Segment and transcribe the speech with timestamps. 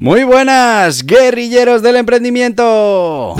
[0.00, 3.34] Muy buenas, guerrilleros del emprendimiento.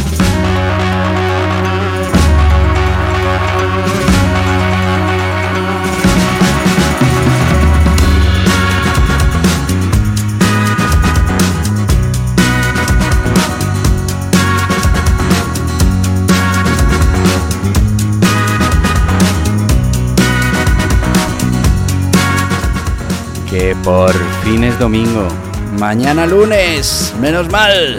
[23.49, 25.48] Que por fin es domingo.
[25.79, 27.99] Mañana lunes, menos mal.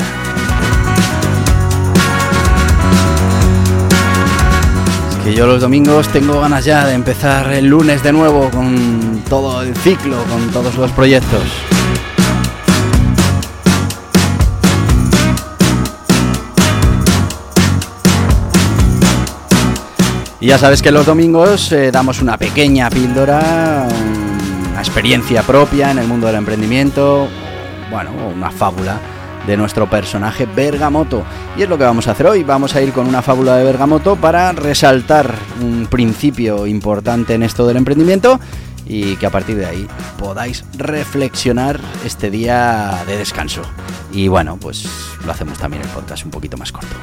[5.10, 9.24] Es que yo los domingos tengo ganas ya de empezar el lunes de nuevo con
[9.30, 11.42] todo el ciclo, con todos los proyectos.
[20.42, 23.88] Y ya sabes que los domingos eh, damos una pequeña píldora,
[24.72, 27.30] una experiencia propia en el mundo del emprendimiento,
[27.90, 29.00] bueno, una fábula
[29.48, 31.24] de nuestro personaje Bergamoto.
[31.58, 32.44] Y es lo que vamos a hacer hoy.
[32.44, 37.66] Vamos a ir con una fábula de Bergamoto para resaltar un principio importante en esto
[37.66, 38.40] del emprendimiento
[38.86, 39.88] y que a partir de ahí
[40.18, 43.62] podáis reflexionar este día de descanso.
[44.12, 44.90] Y bueno, pues
[45.26, 46.96] lo hacemos también el podcast un poquito más corto.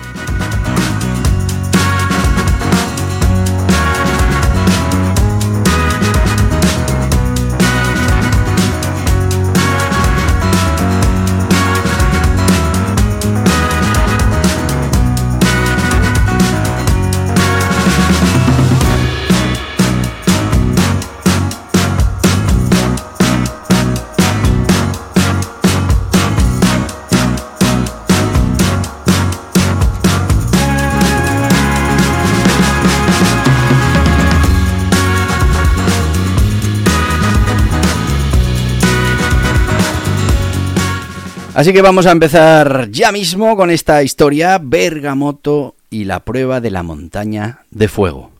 [41.57, 46.71] Así que vamos a empezar ya mismo con esta historia, Bergamoto y la prueba de
[46.71, 48.31] la montaña de fuego.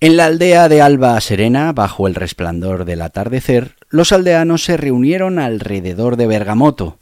[0.00, 5.38] En la aldea de Alba Serena, bajo el resplandor del atardecer, los aldeanos se reunieron
[5.38, 6.98] alrededor de Bergamoto,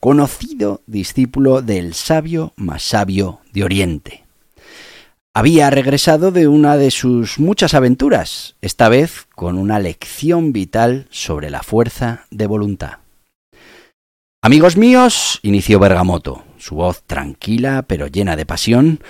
[0.00, 4.26] conocido discípulo del sabio más sabio de Oriente.
[5.32, 11.48] Había regresado de una de sus muchas aventuras, esta vez con una lección vital sobre
[11.48, 12.98] la fuerza de voluntad.
[14.40, 19.00] Amigos míos, inició Bergamoto, su voz tranquila pero llena de pasión,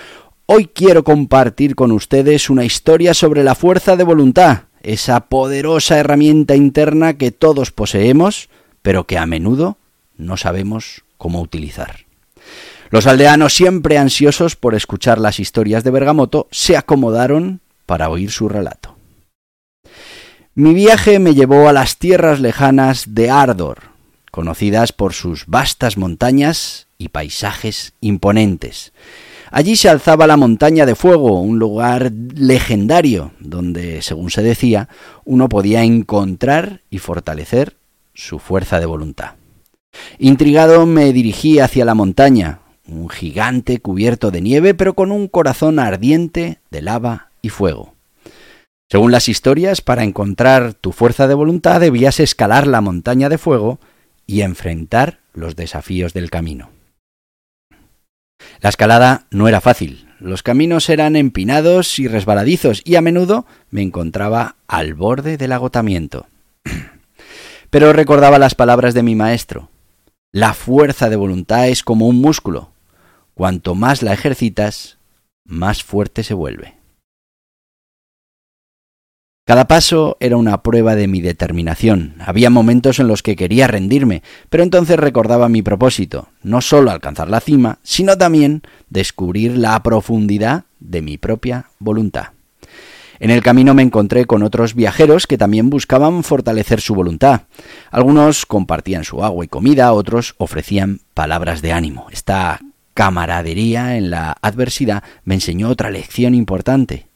[0.47, 6.55] hoy quiero compartir con ustedes una historia sobre la fuerza de voluntad, esa poderosa herramienta
[6.55, 8.49] interna que todos poseemos,
[8.81, 9.77] pero que a menudo
[10.17, 12.07] no sabemos cómo utilizar.
[12.89, 18.49] Los aldeanos, siempre ansiosos por escuchar las historias de Bergamoto, se acomodaron para oír su
[18.49, 18.97] relato.
[20.55, 23.88] Mi viaje me llevó a las tierras lejanas de Ardor,
[24.31, 28.93] conocidas por sus vastas montañas y paisajes imponentes.
[29.51, 34.89] Allí se alzaba la montaña de fuego, un lugar legendario, donde, según se decía,
[35.25, 37.75] uno podía encontrar y fortalecer
[38.13, 39.35] su fuerza de voluntad.
[40.19, 45.79] Intrigado me dirigí hacia la montaña, un gigante cubierto de nieve, pero con un corazón
[45.79, 47.93] ardiente de lava y fuego.
[48.91, 53.79] Según las historias, para encontrar tu fuerza de voluntad debías escalar la montaña de fuego
[54.29, 56.69] y enfrentar los desafíos del camino.
[58.61, 63.81] La escalada no era fácil, los caminos eran empinados y resbaladizos y a menudo me
[63.81, 66.27] encontraba al borde del agotamiento.
[67.71, 69.71] Pero recordaba las palabras de mi maestro.
[70.31, 72.71] La fuerza de voluntad es como un músculo.
[73.33, 74.99] Cuanto más la ejercitas,
[75.43, 76.75] más fuerte se vuelve.
[79.49, 82.13] Cada paso era una prueba de mi determinación.
[82.19, 87.31] Había momentos en los que quería rendirme, pero entonces recordaba mi propósito, no solo alcanzar
[87.31, 88.61] la cima, sino también
[88.91, 92.27] descubrir la profundidad de mi propia voluntad.
[93.19, 97.41] En el camino me encontré con otros viajeros que también buscaban fortalecer su voluntad.
[97.89, 102.05] Algunos compartían su agua y comida, otros ofrecían palabras de ánimo.
[102.11, 102.59] Esta
[102.93, 107.08] camaradería en la adversidad me enseñó otra lección importante.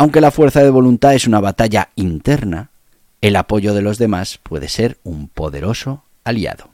[0.00, 2.70] Aunque la fuerza de voluntad es una batalla interna,
[3.20, 6.70] el apoyo de los demás puede ser un poderoso aliado.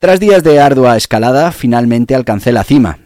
[0.00, 2.98] Tras días de ardua escalada, finalmente alcancé la cima.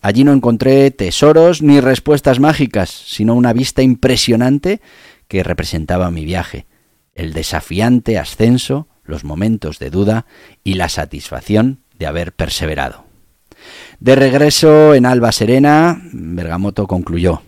[0.00, 4.80] Allí no encontré tesoros ni respuestas mágicas, sino una vista impresionante
[5.26, 6.66] que representaba mi viaje,
[7.16, 10.26] el desafiante ascenso, los momentos de duda
[10.62, 13.04] y la satisfacción de haber perseverado.
[13.98, 17.42] De regreso en Alba Serena, Bergamoto concluyó.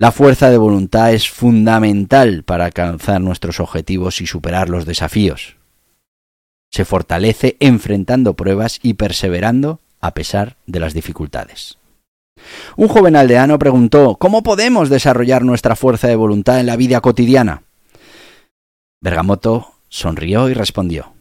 [0.00, 5.58] La fuerza de voluntad es fundamental para alcanzar nuestros objetivos y superar los desafíos.
[6.72, 11.76] Se fortalece enfrentando pruebas y perseverando a pesar de las dificultades.
[12.78, 17.64] Un joven aldeano preguntó ¿Cómo podemos desarrollar nuestra fuerza de voluntad en la vida cotidiana?
[19.02, 21.12] Bergamoto sonrió y respondió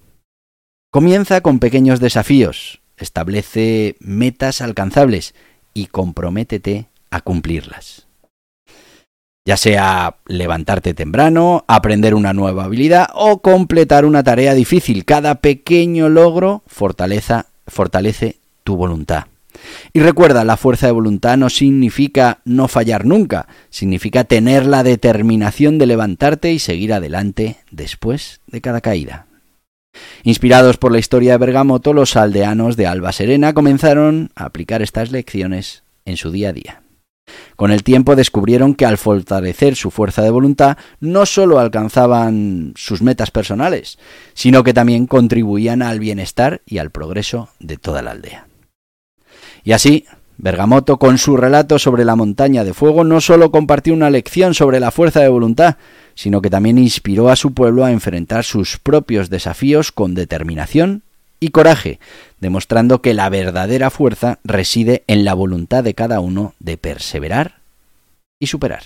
[0.90, 5.36] Comienza con pequeños desafíos, establece metas alcanzables
[5.74, 8.09] y comprométete a cumplirlas.
[9.50, 16.08] Ya sea levantarte temprano, aprender una nueva habilidad o completar una tarea difícil, cada pequeño
[16.08, 19.24] logro fortaleza, fortalece tu voluntad.
[19.92, 25.80] Y recuerda, la fuerza de voluntad no significa no fallar nunca, significa tener la determinación
[25.80, 29.26] de levantarte y seguir adelante después de cada caída.
[30.22, 35.10] Inspirados por la historia de Bergamoto, los aldeanos de Alba Serena comenzaron a aplicar estas
[35.10, 36.84] lecciones en su día a día.
[37.56, 43.02] Con el tiempo descubrieron que al fortalecer su fuerza de voluntad no solo alcanzaban sus
[43.02, 44.00] metas personales,
[44.34, 48.48] sino que también contribuían al bienestar y al progreso de toda la aldea.
[49.64, 50.06] Y así,
[50.38, 54.80] Bergamoto, con su relato sobre la montaña de fuego, no solo compartió una lección sobre
[54.80, 55.76] la fuerza de voluntad,
[56.16, 61.04] sino que también inspiró a su pueblo a enfrentar sus propios desafíos con determinación
[61.40, 62.00] y coraje,
[62.40, 67.60] demostrando que la verdadera fuerza reside en la voluntad de cada uno de perseverar
[68.40, 68.84] y superar.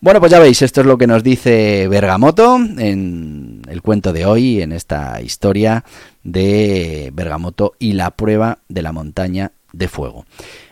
[0.00, 4.26] Bueno, pues ya veis, esto es lo que nos dice Bergamoto en el cuento de
[4.26, 5.84] hoy, en esta historia
[6.22, 10.26] de Bergamoto y la prueba de la montaña de fuego.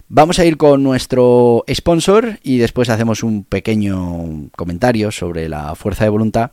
[0.08, 6.04] Vamos a ir con nuestro sponsor y después hacemos un pequeño comentario sobre la fuerza
[6.04, 6.50] de voluntad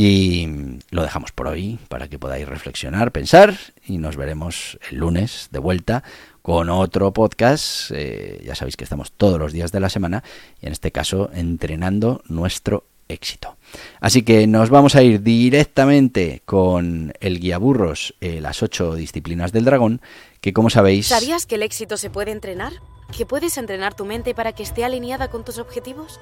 [0.00, 0.46] y
[0.90, 5.58] lo dejamos por hoy para que podáis reflexionar, pensar y nos veremos el lunes de
[5.58, 6.04] vuelta
[6.40, 7.90] con otro podcast.
[7.92, 10.22] Eh, ya sabéis que estamos todos los días de la semana
[10.62, 13.56] y en este caso entrenando nuestro éxito.
[13.98, 19.50] Así que nos vamos a ir directamente con el guía burros, eh, las ocho disciplinas
[19.50, 20.00] del dragón,
[20.40, 21.08] que como sabéis...
[21.08, 22.72] ¿Sabías que el éxito se puede entrenar?
[23.16, 26.20] ¿Que puedes entrenar tu mente para que esté alineada con tus objetivos?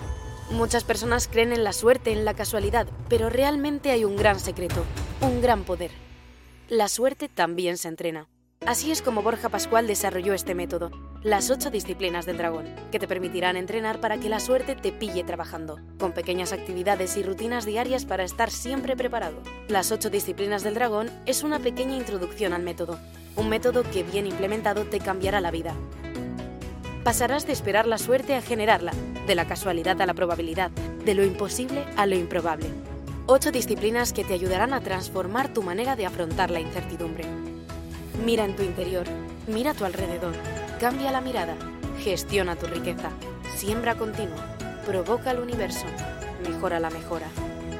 [0.50, 4.84] Muchas personas creen en la suerte, en la casualidad, pero realmente hay un gran secreto,
[5.20, 5.90] un gran poder.
[6.68, 8.28] La suerte también se entrena.
[8.64, 10.90] Así es como Borja Pascual desarrolló este método,
[11.22, 15.24] las ocho disciplinas del dragón, que te permitirán entrenar para que la suerte te pille
[15.24, 19.42] trabajando, con pequeñas actividades y rutinas diarias para estar siempre preparado.
[19.68, 22.98] Las ocho disciplinas del dragón es una pequeña introducción al método,
[23.36, 25.74] un método que bien implementado te cambiará la vida.
[27.06, 28.90] Pasarás de esperar la suerte a generarla,
[29.28, 32.66] de la casualidad a la probabilidad, de lo imposible a lo improbable.
[33.26, 37.24] Ocho disciplinas que te ayudarán a transformar tu manera de afrontar la incertidumbre.
[38.24, 39.06] Mira en tu interior,
[39.46, 40.34] mira a tu alrededor,
[40.80, 41.54] cambia la mirada,
[42.00, 43.10] gestiona tu riqueza,
[43.54, 45.86] siembra continua, provoca el universo,
[46.42, 47.28] mejora la mejora.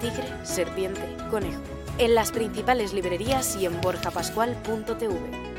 [0.01, 1.63] Tigre, serpiente, conejo.
[1.99, 5.56] En las principales librerías y en borjapascual.tv.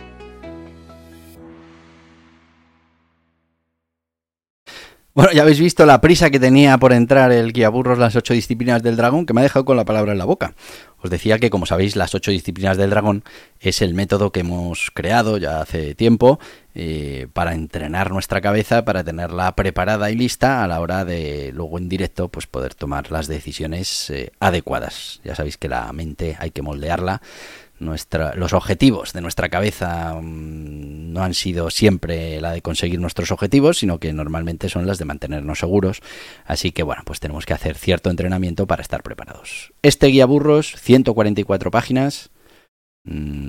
[5.17, 8.35] Bueno, ya habéis visto la prisa que tenía por entrar el guía burros las ocho
[8.35, 10.53] disciplinas del dragón, que me ha dejado con la palabra en la boca.
[11.01, 13.23] Os decía que, como sabéis, las ocho disciplinas del dragón
[13.59, 16.39] es el método que hemos creado ya hace tiempo
[16.75, 21.79] eh, para entrenar nuestra cabeza, para tenerla preparada y lista a la hora de luego
[21.79, 25.19] en directo pues poder tomar las decisiones eh, adecuadas.
[25.23, 27.23] Ya sabéis que la mente hay que moldearla
[27.79, 33.77] los objetivos de nuestra cabeza mm, no han sido siempre la de conseguir nuestros objetivos,
[33.77, 36.01] sino que normalmente son las de mantenernos seguros.
[36.45, 39.73] Así que bueno, pues tenemos que hacer cierto entrenamiento para estar preparados.
[39.81, 42.29] Este guía burros, 144 páginas,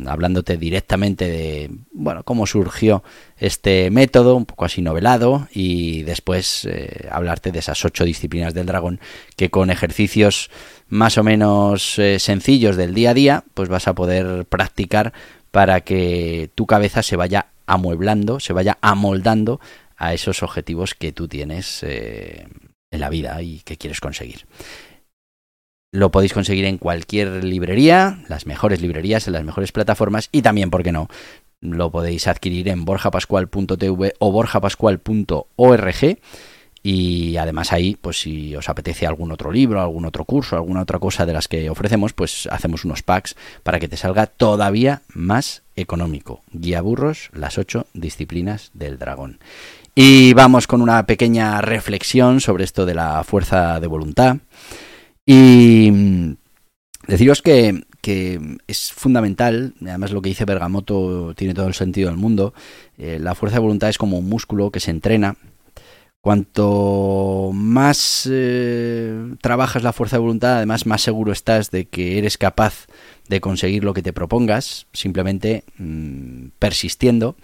[0.06, 3.02] hablándote directamente de bueno cómo surgió
[3.36, 8.66] este método un poco así novelado y después eh, hablarte de esas ocho disciplinas del
[8.66, 9.00] dragón
[9.36, 10.50] que con ejercicios
[10.88, 15.12] más o menos eh, sencillos del día a día pues vas a poder practicar
[15.50, 19.60] para que tu cabeza se vaya amueblando se vaya amoldando
[19.96, 22.46] a esos objetivos que tú tienes eh,
[22.90, 24.46] en la vida y que quieres conseguir
[25.90, 30.70] lo podéis conseguir en cualquier librería, las mejores librerías, en las mejores plataformas y también,
[30.70, 31.08] ¿por qué no?
[31.60, 36.18] Lo podéis adquirir en borjapascual.tv o borjapascual.org
[36.82, 40.98] Y además ahí, pues si os apetece algún otro libro, algún otro curso, alguna otra
[40.98, 45.62] cosa de las que ofrecemos, pues hacemos unos packs para que te salga todavía más
[45.74, 46.42] económico.
[46.52, 49.38] Guía burros, las ocho disciplinas del dragón.
[49.94, 54.36] Y vamos con una pequeña reflexión sobre esto de la fuerza de voluntad.
[55.30, 56.36] Y mm,
[57.06, 57.84] deciros que,
[58.66, 62.54] es fundamental, además lo que dice Bergamoto tiene todo el sentido del mundo,
[62.96, 65.36] eh, la fuerza de voluntad es como un músculo que se entrena
[66.20, 72.36] Cuanto más eh, trabajas la fuerza de voluntad, además más seguro estás de que eres
[72.36, 72.86] capaz
[73.28, 77.36] de conseguir lo que te propongas, simplemente mm, persistiendo.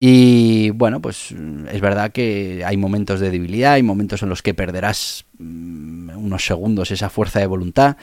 [0.00, 4.42] Y bueno, pues mm, es verdad que hay momentos de debilidad, hay momentos en los
[4.42, 7.96] que perderás mm, unos segundos esa fuerza de voluntad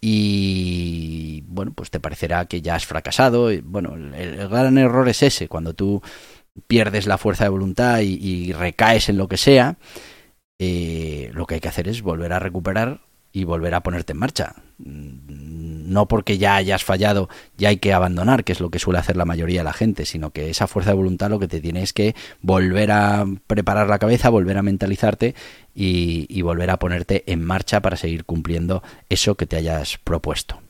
[0.00, 3.50] y bueno, pues te parecerá que ya has fracasado.
[3.64, 6.02] bueno, el gran error es ese, cuando tú
[6.66, 9.76] pierdes la fuerza de voluntad y, recaes en lo que sea,
[10.58, 13.00] eh, lo que hay que hacer es volver a recuperar
[13.36, 14.54] y volver a ponerte en marcha.
[14.78, 17.28] Mm, no porque ya hayas fallado,
[17.58, 20.06] ya hay que abandonar, que es lo que suele hacer la mayoría de la gente,
[20.06, 23.90] sino que esa fuerza de voluntad lo que te tiene es que volver a preparar
[23.90, 25.34] la cabeza, volver a mentalizarte
[25.74, 30.62] y, volver a ponerte en marcha para seguir cumpliendo eso que te hayas propuesto.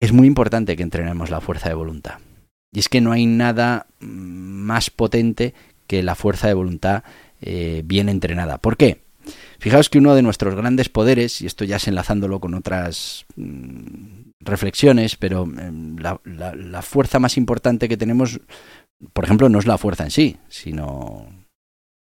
[0.00, 2.18] Es muy importante que entrenemos la fuerza de voluntad.
[2.72, 5.54] Y es que no hay nada más potente
[5.86, 7.04] que la fuerza de voluntad
[7.40, 8.58] eh, bien entrenada.
[8.58, 9.05] ¿Por qué?
[9.58, 14.30] Fijaos que uno de nuestros grandes poderes, y esto ya es enlazándolo con otras mm,
[14.40, 18.40] reflexiones, pero em, la, fuerza más importante que tenemos,
[19.12, 21.26] por ejemplo, no es la fuerza en sí, sino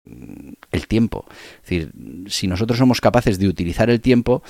[0.04, 1.26] mm, el tiempo.
[1.56, 1.92] Es decir,
[2.26, 4.42] si nosotros somos capaces de utilizar el tiempo,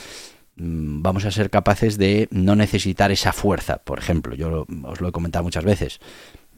[0.57, 3.79] Mm, vamos a ser capaces de no necesitar esa fuerza.
[3.79, 6.01] Por ejemplo, yo os lo he comentado muchas veces.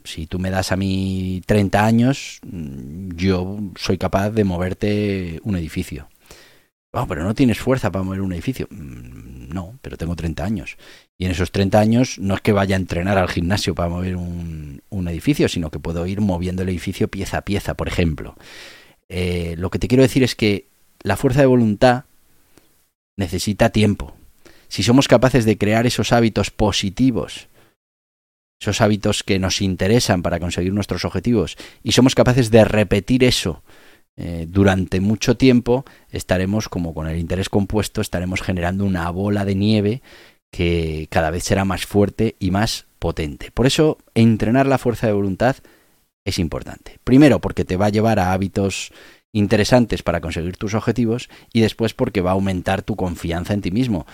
[0.03, 6.09] Si tú me das a mí 30 años, yo soy capaz de moverte un edificio.
[6.97, 8.67] Oh, pero no tienes fuerza para mover un edificio.
[8.69, 10.77] Mm, no, pero tengo 30 años.
[11.17, 14.15] Y en esos 30 años no es que vaya a entrenar al gimnasio para mover
[14.15, 18.35] un, edificio, sino que puedo ir moviendo el edificio pieza a pieza, por ejemplo.
[19.07, 20.65] Eh, lo que te quiero decir es que
[21.03, 22.05] la fuerza de voluntad
[23.15, 24.15] necesita tiempo.
[24.67, 27.47] Si somos capaces de crear esos hábitos positivos,
[28.59, 33.61] esos hábitos que nos interesan para conseguir nuestros objetivos, y somos capaces de repetir eso
[34.17, 39.55] eh, durante mucho tiempo, estaremos, como con el interés compuesto, estaremos generando una bola de
[39.55, 40.01] nieve
[40.51, 43.51] que cada vez será más fuerte y más potente.
[43.51, 45.57] Por eso, entrenar la fuerza de voluntad
[46.23, 46.99] es importante.
[47.03, 48.91] Primero, porque te va a llevar a hábitos
[49.33, 53.71] interesantes para conseguir tus objetivos y después porque va a aumentar tu confianza en ti
[53.71, 54.07] mismo.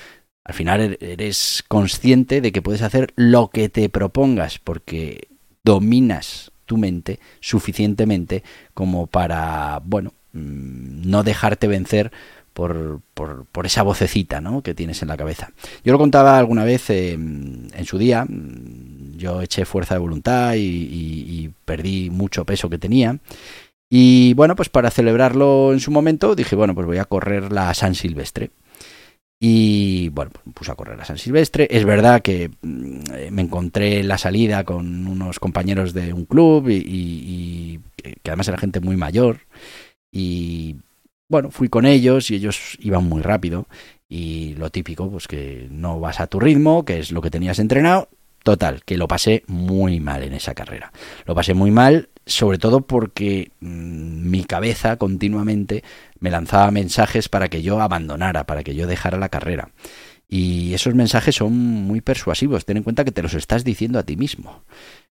[0.43, 5.27] Al final er-, eres consciente de que puedes hacer lo que te propongas porque
[5.63, 12.13] dominas tu mente suficientemente como para, bueno, mm, no dejarte vencer
[12.53, 14.63] por, por, esa vocecita ¿no?
[14.63, 15.51] que tienes en la cabeza.
[15.83, 21.51] Yo lo contaba alguna vez en su día, mm, yo eché fuerza de voluntad y
[21.65, 23.19] perdí mucho peso que tenía
[23.93, 27.73] y bueno, pues para celebrarlo en su momento dije, bueno, pues voy a correr la
[27.73, 28.51] San Silvestre.
[29.43, 31.67] Y bueno, pues puse a correr la San Silvestre.
[31.71, 36.69] Es verdad que mm, me encontré en la salida con unos compañeros de un club
[36.69, 39.39] y, que además era gente muy mayor.
[40.12, 40.75] Y
[41.27, 43.65] bueno, fui con ellos y ellos iban muy rápido.
[44.07, 47.57] Y lo típico, pues que no vas a tu ritmo, que es lo que tenías
[47.57, 48.10] entrenado.
[48.43, 50.91] Total, que lo pasé muy mal en esa carrera.
[51.25, 55.83] Lo pasé muy mal sobre todo porque mm, mi cabeza continuamente
[56.19, 59.71] me lanzaba mensajes para que yo abandonara, para que yo dejara la carrera.
[60.27, 62.65] Y esos mensajes son muy persuasivos.
[62.65, 64.63] Ten en cuenta que te los estás diciendo a ti mismo.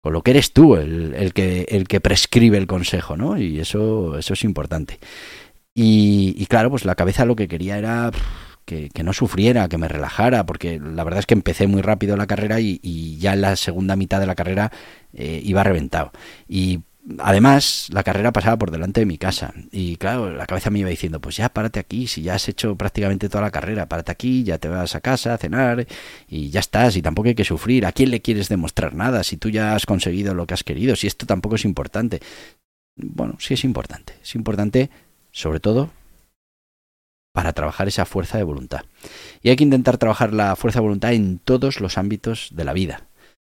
[0.01, 3.37] Con lo que eres tú el, que, el que prescribe el consejo, ¿no?
[3.37, 4.99] Y eso, eso es importante.
[5.75, 8.11] Y, claro, pues la cabeza lo que quería era
[8.65, 12.27] que, no sufriera, que me relajara, porque la verdad es que empecé muy rápido la
[12.27, 14.71] carrera y, ya en la segunda mitad de la carrera
[15.13, 16.11] eh, iba reventado.
[16.47, 16.81] Y
[17.19, 20.89] Además, la carrera pasaba por delante de mi casa y claro, la cabeza me iba
[20.89, 24.43] diciendo, pues ya párate aquí, si ya has hecho prácticamente toda la carrera, párate aquí,
[24.43, 25.85] ya te vas a casa a cenar
[26.29, 27.85] y ya estás y tampoco hay que sufrir.
[27.85, 30.95] ¿A quién le quieres demostrar nada si tú ya has conseguido lo que has querido?
[30.95, 32.21] Si esto tampoco es importante.
[32.95, 34.13] Bueno, sí es importante.
[34.21, 34.89] Es importante
[35.31, 35.89] sobre todo
[37.33, 38.81] para trabajar esa fuerza de voluntad.
[39.41, 42.71] Y hay que intentar trabajar la fuerza de voluntad en todos los ámbitos de la
[42.71, 43.09] vida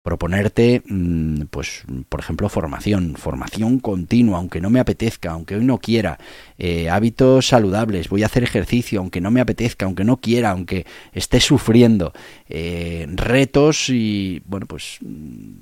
[0.04, 5.78] proponerte, mm, pues, por ejemplo, formación, formación continua, aunque no me apetezca, aunque hoy no
[5.78, 6.18] quiera,
[6.58, 10.84] eh, hábitos saludables, voy a hacer ejercicio, aunque no me apetezca, aunque no quiera, aunque
[11.14, 12.12] esté sufriendo,
[12.50, 15.54] eh, retos y, bueno, pues mm,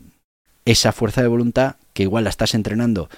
[0.64, 3.08] esa fuerza de voluntad que igual la estás entrenando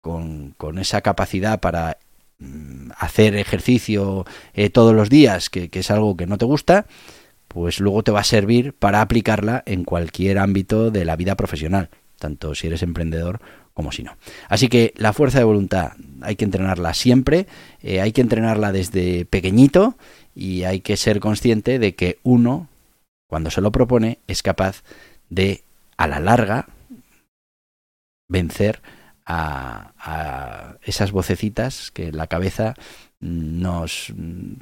[0.00, 1.98] con, con esa capacidad para
[2.38, 4.24] mm, hacer ejercicio
[4.54, 6.86] eh, todos los días, que, que es algo que no te gusta,
[7.56, 11.88] pues luego te va a servir para aplicarla en cualquier ámbito de la vida profesional,
[12.18, 13.40] tanto si eres emprendedor
[13.72, 14.14] como si no.
[14.50, 17.46] Así que la fuerza de voluntad hay que entrenarla siempre,
[17.80, 19.96] eh, hay que entrenarla desde pequeñito
[20.34, 22.68] y hay que ser consciente de que uno,
[23.26, 24.82] cuando se lo propone, es capaz
[25.30, 25.62] de,
[25.96, 26.68] a la larga,
[28.28, 28.82] vencer
[29.26, 32.74] a, a esas vocecitas que la cabeza
[33.18, 34.12] nos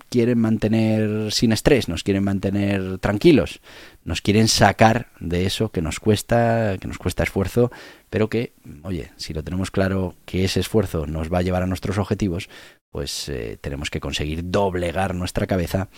[0.08, 3.60] quieren mantener sin estrés, nos quieren mantener tranquilos,
[4.04, 7.70] nos quieren sacar de eso que nos cuesta, que nos cuesta esfuerzo,
[8.10, 8.52] pero que,
[8.82, 12.48] oye, si lo tenemos claro que ese esfuerzo nos va a llevar a nuestros objetivos,
[12.90, 15.88] pues eh, tenemos que conseguir doblegar nuestra cabeza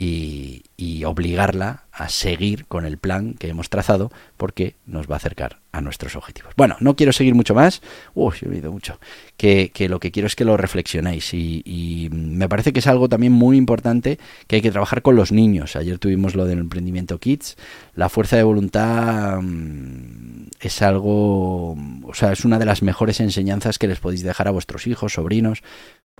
[0.00, 0.62] y,
[1.04, 5.80] obligarla a seguir con el plan que hemos trazado porque nos va a acercar a
[5.80, 6.52] nuestros objetivos.
[6.56, 7.80] Bueno, no quiero seguir mucho más,
[8.14, 9.00] uy, he oído mucho,
[9.38, 12.86] que, que, lo que quiero es que lo reflexionéis y, y, me parece que es
[12.86, 15.74] algo también muy importante que hay que trabajar con los niños.
[15.74, 17.56] Ayer tuvimos lo del emprendimiento Kids,
[17.94, 23.78] la fuerza de voluntad mmm, es algo, o sea, es una de las mejores enseñanzas
[23.78, 25.62] que les podéis dejar a vuestros hijos, sobrinos,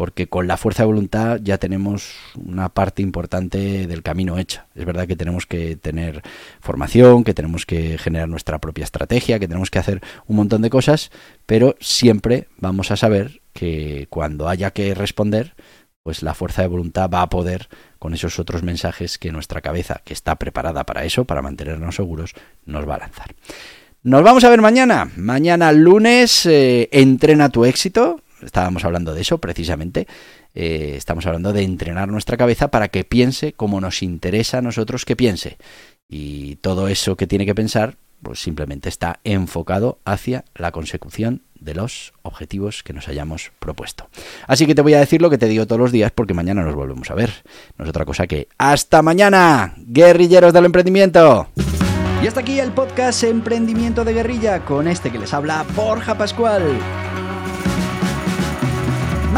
[0.00, 4.64] porque con la fuerza de voluntad ya tenemos una parte importante del camino hecha.
[4.74, 6.22] Es verdad que tenemos que tener
[6.62, 10.70] formación, que tenemos que generar nuestra propia estrategia, que tenemos que hacer un montón de
[10.70, 11.10] cosas,
[11.44, 15.54] pero siempre vamos a saber que cuando haya que responder,
[16.02, 20.00] pues la fuerza de voluntad va a poder con esos otros mensajes que nuestra cabeza,
[20.02, 22.32] que está preparada para eso, para mantenernos seguros,
[22.64, 23.34] nos va a lanzar.
[24.02, 25.10] Nos vamos a ver mañana.
[25.16, 30.06] Mañana lunes, eh, entrena tu éxito estábamos hablando de eso precisamente.
[30.54, 35.04] Eh, estamos hablando de entrenar nuestra cabeza para que piense como nos interesa a nosotros
[35.04, 35.58] que piense.
[36.08, 41.74] Y todo eso que tiene que pensar, pues simplemente está enfocado hacia la consecución de
[41.74, 44.08] los objetivos que nos hayamos propuesto.
[44.46, 46.62] Así que te voy a decir lo que te digo todos los días porque mañana
[46.62, 47.30] nos volvemos a ver.
[47.76, 51.48] No es otra cosa que hasta mañana, guerrilleros del emprendimiento.
[52.22, 56.62] Y hasta aquí el podcast Emprendimiento de Guerrilla con este que les habla Borja Pascual.